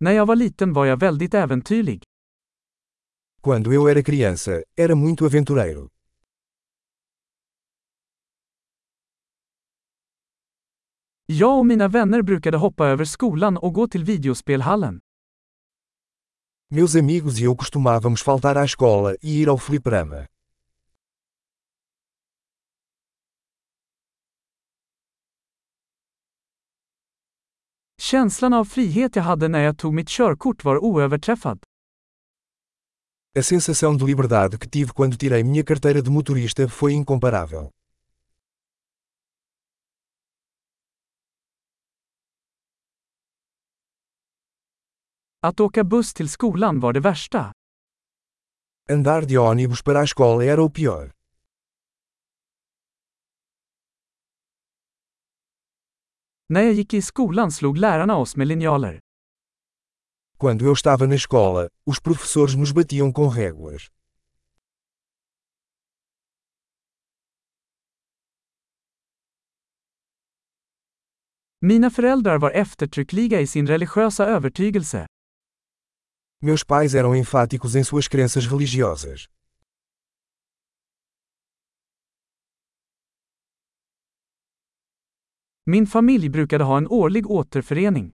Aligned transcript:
När 0.00 0.12
jag 0.12 0.26
var 0.26 0.36
liten 0.36 0.72
var 0.72 0.86
jag 0.86 1.00
väldigt 1.00 1.34
äventyrlig. 1.34 2.02
Quando 3.42 3.72
eu 3.72 3.90
era 3.90 4.02
criança, 4.02 4.62
era 4.76 4.94
muito 4.94 5.24
aventureiro. 5.26 5.88
Jag 11.26 11.58
och 11.58 11.66
mina 11.66 11.88
vänner 11.88 12.22
brukade 12.22 12.56
hoppa 12.56 12.86
över 12.86 13.04
skolan 13.04 13.56
och 13.56 13.72
gå 13.74 13.88
till 13.88 14.04
videospelhallen. 14.04 15.00
Meus 16.70 16.96
amigos 16.96 17.40
e 17.40 17.44
eu 17.44 17.56
costumávamos 17.56 18.22
faltar 18.22 18.56
à 18.56 18.64
escola 18.64 19.14
e 19.22 19.28
ir 19.42 19.48
ao 19.48 19.58
fliperama. 19.58 20.26
Känslan 28.10 28.52
av 28.52 28.64
frihet 28.64 29.16
jag 29.16 29.22
hade 29.22 29.48
när 29.48 29.60
jag 29.60 29.78
tog 29.78 29.94
mitt 29.94 30.08
körkort 30.08 30.64
var 30.64 30.84
oöverträffad. 30.84 31.58
A 33.38 33.42
sensação 33.42 33.98
de 33.98 34.06
liberdade 34.06 34.58
que 34.58 34.68
tive 34.68 34.90
quando 34.92 35.16
tirei 35.16 35.44
minha 35.44 35.64
carteira 35.64 36.02
de 36.02 36.10
motorista 36.10 36.68
foi 36.68 36.92
incomparável. 36.92 37.70
Att 45.42 45.60
åka 45.60 45.84
buss 45.84 46.14
till 46.14 46.28
skolan 46.28 46.80
var 46.80 46.92
det 46.92 47.00
värsta. 47.00 47.52
Andar 48.90 49.22
de 49.22 49.38
ônibus 49.38 49.82
para 49.82 50.00
a 50.00 50.04
escola 50.04 50.44
era 50.44 50.62
o 50.62 50.70
pior. 50.70 51.17
När 56.50 56.62
jag 56.62 56.72
gick 56.72 56.94
i 56.94 57.02
skolan 57.02 57.50
slog 57.52 57.78
lärarna 57.78 58.16
oss 58.16 58.36
med 58.36 58.46
linjaler. 58.48 59.00
Quando 60.38 60.64
eu 60.64 60.72
estava 60.72 61.06
na 61.06 61.14
escola, 61.14 61.68
os 61.84 62.00
professores 62.00 62.54
nos 62.54 62.72
batiam 62.72 63.12
com 63.12 63.28
réguas. 63.28 63.88
Mina 71.60 71.90
föräldrar 71.90 72.38
var 72.38 72.50
eftertryckliga 72.50 73.40
i 73.40 73.46
sin 73.46 73.66
religiösa 73.66 74.26
övertygelse. 74.26 75.06
Meus 76.42 76.64
pais 76.64 76.94
eram 76.94 77.14
enfáticos 77.14 77.74
em 77.74 77.84
suas 77.84 78.08
crenças 78.08 78.46
religiosas. 78.46 79.28
Min 85.70 85.86
familj 85.86 86.28
brukade 86.28 86.64
ha 86.64 86.78
en 86.78 86.88
årlig 86.88 87.30
återförening. 87.30 88.12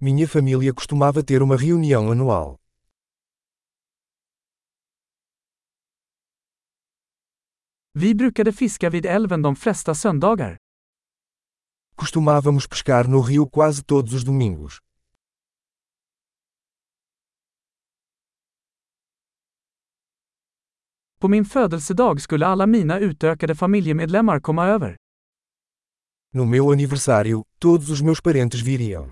Minha 0.00 0.28
família 0.28 0.74
costumava 0.74 1.22
ter 1.22 1.42
uma 1.42 1.56
reunião 1.56 2.10
anual. 2.10 2.56
Vi 7.92 8.14
brukade 8.14 8.52
fiska 8.52 8.90
vid 8.90 9.06
älven 9.06 9.42
de 9.42 9.56
flesta 9.56 9.94
söndagar. 9.94 10.56
Costumávamos 11.94 12.66
pescar 12.66 13.08
no 13.08 13.20
rio 13.22 13.46
quase 13.50 13.84
todos 13.84 14.14
os 14.14 14.24
domingos. 14.24 14.78
På 21.20 21.28
min 21.28 21.44
födelsedag 21.44 22.20
skulle 22.20 22.46
alla 22.46 22.66
mina 22.66 22.98
utökade 22.98 23.54
familjemedlemmar 23.54 24.40
komma 24.40 24.66
över. 24.66 24.96
No 26.32 26.46
meu 26.46 26.70
aniversário, 26.70 27.44
todos 27.58 27.90
os 27.90 28.00
meus 28.00 28.20
parentes 28.20 28.60
viriam. 28.60 29.10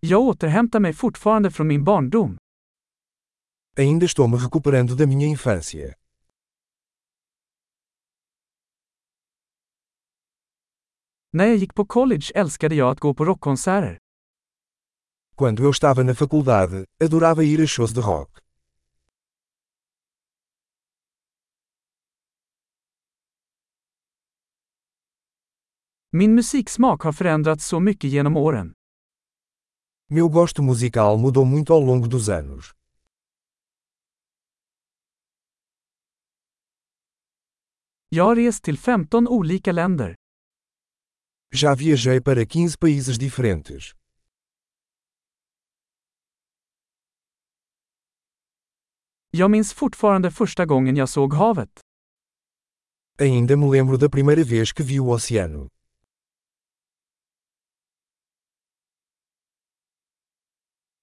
Jag 0.00 0.20
återhämtar 0.20 0.80
mig 0.80 0.92
fortfarande 0.92 1.50
från 1.50 1.66
min 1.66 1.84
barndom. 1.84 2.38
Ainda 3.76 4.06
estou 4.06 4.28
me 4.28 4.36
recuperando 4.36 4.96
da 4.96 5.06
minha 5.06 5.26
infância. 5.26 5.94
När 11.32 11.46
jag 11.46 11.56
gick 11.56 11.74
på 11.74 11.86
college 11.86 12.32
älskade 12.34 12.74
jag 12.74 12.90
att 12.90 13.00
gå 13.00 13.14
på 13.14 13.24
rockkonserter. 13.24 13.98
Quando 15.36 15.62
eu 15.62 15.70
estava 15.70 16.02
na 16.02 16.14
faculdade, 16.14 16.86
adorava 17.04 17.44
ir 17.44 17.62
a 17.64 17.66
shows 17.66 17.92
de 17.92 18.00
rock. 18.00 18.49
Min 26.12 26.34
musiksmak 26.34 27.02
har 27.02 27.12
förändrats 27.12 27.66
så 27.66 27.80
mycket 27.80 28.10
genom 28.10 28.36
åren. 28.36 28.72
Meu 30.08 30.28
gosto 30.28 30.62
musical 30.62 31.18
mudou 31.18 31.44
muito 31.44 31.72
ao 31.72 31.80
longo 31.80 32.08
dos 32.08 32.28
anos. 32.28 32.74
Jag 38.08 38.24
har 38.24 38.36
rest 38.36 38.64
till 38.64 38.78
15 38.78 39.28
olika 39.28 39.72
länder. 39.72 40.14
Já 41.54 41.74
viajei 41.74 42.20
para 42.20 42.46
15 42.46 42.78
países 42.78 43.18
diferentes. 43.18 43.92
Jag 49.30 49.50
minns 49.50 49.72
fortfarande 49.74 50.30
första 50.30 50.66
gången 50.66 50.96
jag 50.96 51.08
såg 51.08 51.34
havet. 51.34 51.80
Ainda 53.18 53.56
me 53.56 53.66
lembro 53.76 53.96
da 53.96 54.08
primeira 54.08 54.44
vez 54.44 54.72
que 54.72 54.82
vi 54.82 55.00
o 55.00 55.14
oceano. 55.14 55.68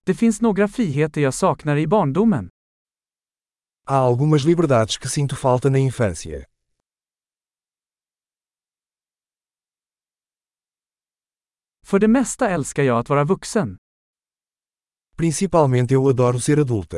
Det 0.07 0.13
finns 0.13 0.41
några 0.41 0.67
friheter 0.67 1.21
jag 1.21 1.33
saknar 1.33 1.77
i 1.77 1.87
barndomen. 1.87 2.49
Há 3.85 3.97
algumas 3.97 4.45
liberdades 4.45 4.97
que 4.97 5.09
sinto 5.09 5.35
falta 5.35 5.69
na 5.69 5.77
infância. 5.77 6.45
För 11.85 11.99
det 11.99 12.07
mesta 12.07 12.49
älskar 12.49 12.83
jag 12.83 12.99
att 12.99 13.09
vara 13.09 13.23
vuxen. 13.23 13.77
Principalmente 15.17 15.93
eu 15.93 16.09
adoro 16.09 16.39
ser 16.39 16.57
adulta. 16.57 16.97